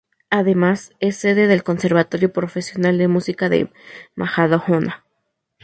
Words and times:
Además, 0.31 0.93
es 0.99 1.17
sede 1.17 1.45
del 1.45 1.61
Conservatorio 1.63 2.33
Profesional 2.33 2.97
de 2.97 3.07
Música 3.07 3.49
de 3.49 3.71
Majadahonda. 4.15 5.05